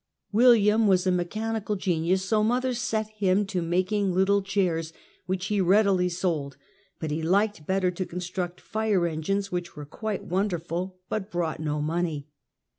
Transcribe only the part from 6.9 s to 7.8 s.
but he liked